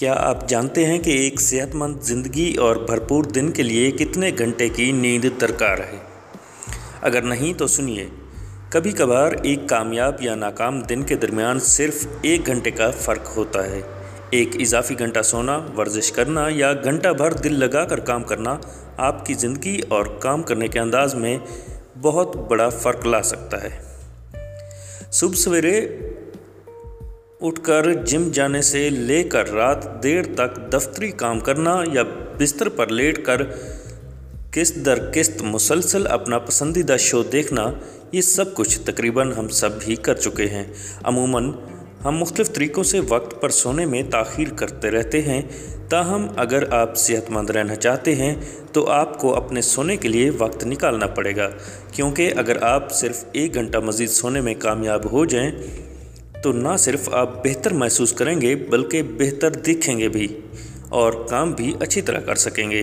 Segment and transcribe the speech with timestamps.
[0.00, 4.30] کیا آپ جانتے ہیں کہ ایک صحت مند زندگی اور بھرپور دن کے لیے کتنے
[4.38, 5.96] گھنٹے کی نیند درکار ہے؟
[7.00, 8.06] اگر نہیں تو سنیے،
[8.68, 13.66] کبھی کبھار ایک کامیاب یا ناکام دن کے درمیان صرف ایک گھنٹے کا فرق ہوتا
[13.66, 13.80] ہے۔
[14.30, 18.58] ایک اضافی گھنٹہ سونا، ورزش کرنا یا گھنٹہ بھر دل لگا کر کام کرنا
[18.96, 21.38] آپ کی زندگی اور کام کرنے کے انداز میں
[22.00, 23.82] بہت بڑا فرق لا سکتا ہے۔
[25.12, 25.88] صبح سویرے
[27.40, 32.02] اٹھ کر جم جانے سے لے کر رات دیر تک دفتری کام کرنا یا
[32.40, 33.42] بستر پر لیٹ کر
[34.50, 37.72] قسط در قسط مسلسل اپنا پسندیدہ شو دیکھنا،
[38.12, 40.64] یہ سب کچھ تقریباً ہم سب بھی کر چکے ہیں۔
[41.02, 41.52] عموماً
[42.04, 45.42] ہم مختلف طریقوں سے وقت پر سونے میں تاخیر کرتے رہتے ہیں۔
[45.88, 48.34] تاہم، اگر آپ صحت مند رہنا چاہتے ہیں،
[48.72, 51.50] تو آپ کو اپنے سونے کے لیے وقت نکالنا پڑے گا۔
[51.92, 55.50] کیونکہ اگر آپ صرف ایک گھنٹہ مزید سونے میں کامیاب ہو جائیں
[56.42, 60.40] تو نہ صرف آپ بہتر محسوس کریں گے، بلکہ بہتر دکھیں گے بھی
[60.88, 62.82] اور کام بھی اچھی طرح کر سکیں گے۔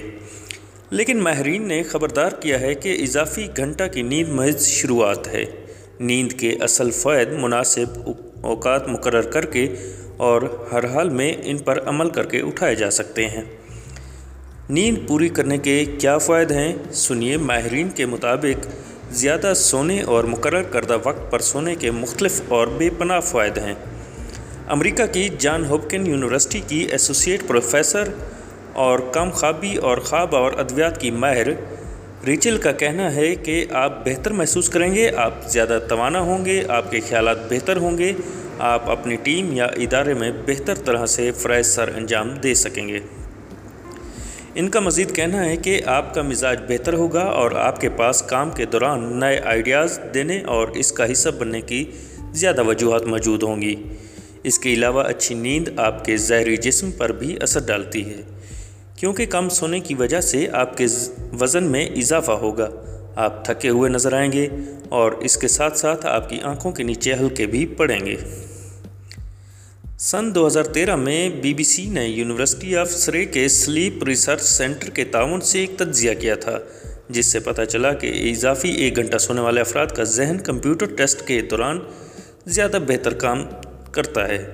[0.89, 5.45] لیکن ماہرین نے خبردار کیا ہے کہ اضافی گھنٹہ کی نیند محض شروعات ہے۔
[6.00, 9.67] نیند کے اصل فائد مناسب اوقات مقرر کر کے
[10.17, 10.41] اور
[10.72, 13.44] ہر حال میں ان پر عمل کر کے اٹھائے جا سکتے ہیں۔
[14.69, 18.67] نیند پوری کرنے کے کیا فائد ہیں؟ سنیے ماہرین کے مطابق
[19.11, 23.73] زیادہ سونے اور مقرر کردہ وقت پر سونے کے مختلف اور بے پناہ فائد ہیں۔
[24.67, 28.03] امریکہ کی جان ہوپکن یونیورسٹی کی ایسوسیٹ پروفیسر
[28.73, 31.47] اور کم خوابی اور خواب اور ادویات کی ماہر
[32.25, 36.63] ریچل کا کہنا ہے کہ آپ بہتر محسوس کریں گے، آپ زیادہ توانا ہوں گے،
[36.67, 38.13] آپ کے خیالات بہتر ہوں گے،
[38.59, 43.00] آپ اپنی ٹیم یا ادارے میں بہتر طرح سے فرائض سر انجام دے سکیں گے۔
[44.59, 48.22] ان کا مزید کہنا ہے کہ آپ کا مزاج بہتر ہوگا اور آپ کے پاس
[48.22, 51.83] کام کے دوران نئے آئیڈیاز دینے اور اس کا حصہ بننے کی
[52.31, 53.75] زیادہ وجوہات موجود ہوں گی۔
[54.44, 58.22] اس کے علاوہ اچھی نیند آپ کے ظاہری جسم پر بھی اثر ڈالتی ہے،
[58.96, 60.85] کیونکہ کم سونے کی وجہ سے آپ کے
[61.41, 62.69] وزن میں اضافہ ہوگا۔
[63.16, 64.47] آپ تھکے ہوئے نظر آئیں گے
[64.90, 68.16] اور اس کے ساتھ ساتھ آپ کی آنکھوں کے نیچے ہلکے بھی پڑیں گے۔
[70.00, 74.41] سن دو ہزار تیرہ میں بی بی سی نے یونیورسٹی آف سرے کے سلیپ ریسرچ
[74.41, 76.59] سینٹر کے تعاون سے ایک تجزیہ کیا تھا،
[77.09, 81.28] جس سے پتہ چلا کہ اضافی ایک گھنٹہ سونے والے افراد کا ذہن کمپیوٹر ٹیسٹ
[81.28, 81.80] کے دوران
[82.46, 83.44] زیادہ بہتر کام
[83.91, 84.46] کرتا ہے۔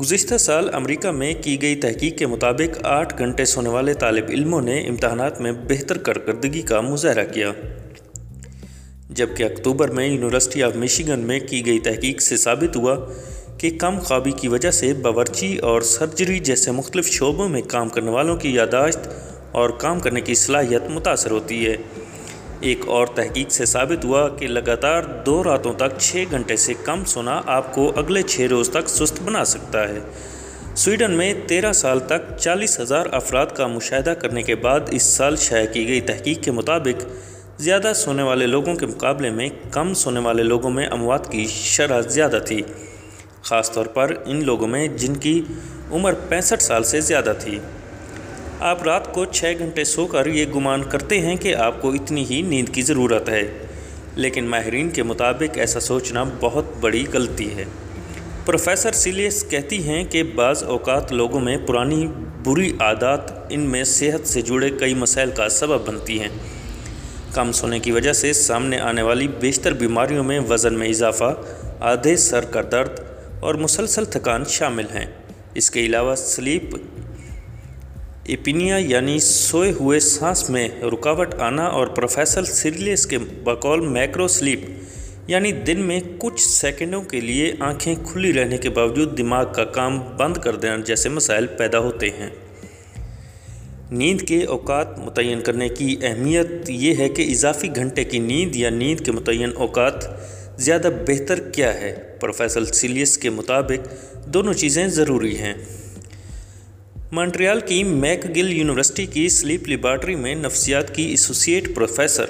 [0.00, 4.62] گزشتہ سال امریکہ میں کی گئی تحقیق کے مطابق آٹھ گھنٹے سونے والے طالب علموں
[4.62, 7.52] نے امتحانات میں بہتر کارکردگی کا مظاہرہ کیا۔
[9.10, 12.96] جبکہ اکتوبر میں یونیورسٹی آف میشیگن میں کی گئی تحقیق سے ثابت ہوا
[13.62, 18.10] کہ کم خوابی کی وجہ سے باورچی اور سرجری جیسے مختلف شعبوں میں کام کرنے
[18.10, 18.98] والوں کی یاداشت
[19.52, 21.76] اور کام کرنے کی صلاحیت متاثر ہوتی ہے۔
[22.60, 27.04] ایک اور تحقیق سے ثابت ہوا کہ لگاتار دو راتوں تک چھ گھنٹے سے کم
[27.04, 29.98] سونا آپ کو اگلے چھ روز تک سست بنا سکتا ہے۔
[30.76, 35.36] سویڈن میں تیرہ سال تک چالیس ہزار افراد کا مشاہدہ کرنے کے بعد اس سال
[35.36, 37.04] شائع کی گئی تحقیق کے مطابق
[37.60, 42.00] زیادہ سونے والے لوگوں کے مقابلے میں کم سونے والے لوگوں میں اموات کی شرح
[42.00, 42.62] زیادہ تھی۔
[43.42, 45.42] خاص طور پر ان لوگوں میں جن کی
[45.90, 47.58] عمر پینسٹھ سال سے زیادہ تھی۔
[48.60, 52.24] آپ رات کو چھ گھنٹے سو کر یہ گمان کرتے ہیں کہ آپ کو اتنی
[52.30, 53.58] ہی نیند کی ضرورت ہے۔
[54.16, 57.64] لیکن ماہرین کے مطابق ایسا سوچنا بہت بڑی غلطی ہے۔
[58.46, 62.06] پروفیسر سیلیس کہتی ہیں کہ بعض اوقات لوگوں میں پرانی
[62.44, 66.28] بری عادات ان میں صحت سے جڑے کئی مسائل کا سبب بنتی ہیں۔
[67.34, 71.34] کم سونے کی وجہ سے سامنے آنے والی بیشتر بیماریوں میں وزن میں اضافہ،
[71.80, 73.11] آدھے سر کا درد
[73.42, 75.06] اور مسلسل تھکان شامل ہیں۔
[75.54, 76.76] اس کے علاوہ سلیپ
[78.28, 84.60] اپنیا یعنی سوئے ہوئے سانس میں رکاوٹ آنا اور پروفیسر سیریلس کے بقول میکرو سلیپ
[85.26, 90.00] یعنی دن میں کچھ سیکنڈوں کے لیے آنکھیں کھلی رہنے کے باوجود دماغ کا کام
[90.16, 92.30] بند کر دینا جیسے مسائل پیدا ہوتے ہیں۔
[93.90, 98.70] نیند کے اوقات متعین کرنے کی اہمیت یہ ہے کہ اضافی گھنٹے کی نیند یا
[98.70, 99.94] نیند کے متعین اوقات
[100.58, 103.88] زیادہ بہتر کیا ہے؟ پروفیسر سیلیس کے مطابق
[104.26, 105.54] دونوں چیزیں ضروری ہیں۔
[107.12, 112.24] مانٹریال کی میک گل یونیورسٹی کی سلیپ لیبارٹری میں نفسیات کی ایسوسیٹ پروفیسر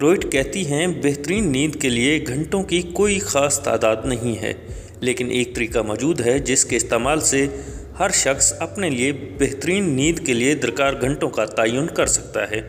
[0.00, 4.52] روئٹ کہتی ہیں، بہترین نیند کے لیے گھنٹوں کی کوئی خاص تعداد نہیں ہے،
[5.00, 7.46] لیکن ایک طریقہ موجود ہے جس کے استعمال سے
[7.98, 12.60] ہر شخص اپنے لیے بہترین نیند کے لیے درکار گھنٹوں کا تعین کر سکتا ہے۔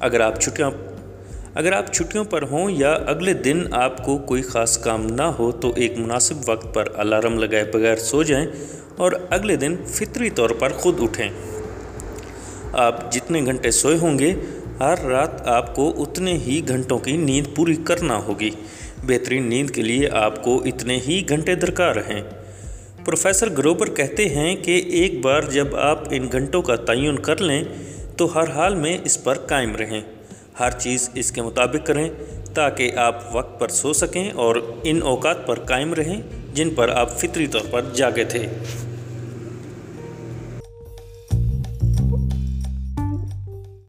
[0.00, 0.70] اگر آپ چھٹیاں
[1.54, 5.52] اگر آپ چھٹیوں پر ہوں یا اگلے دن آپ کو کوئی خاص کام نہ ہو
[5.52, 8.46] تو ایک مناسب وقت پر الارم لگائے بغیر سو جائیں
[8.96, 11.28] اور اگلے دن فطری طور پر خود اٹھیں۔
[12.72, 14.34] آپ جتنے گھنٹے سوئے ہوں گے،
[14.80, 18.50] ہر رات آپ کو اتنے ہی گھنٹوں کی نیند پوری کرنا ہوگی۔
[19.06, 22.22] بہترین نیند کے لیے آپ کو اتنے ہی گھنٹے درکار ہیں۔
[23.04, 27.64] پروفیسر گروبر کہتے ہیں کہ ایک بار جب آپ ان گھنٹوں کا تعین کر لیں،
[28.16, 30.00] تو ہر حال میں اس پر قائم رہیں۔
[30.60, 32.08] ہر چیز اس کے مطابق کریں
[32.54, 36.20] تاکہ آپ وقت پر سو سکیں اور ان اوقات پر قائم رہیں
[36.54, 38.46] جن پر آپ فطری طور پر جاگے تھے۔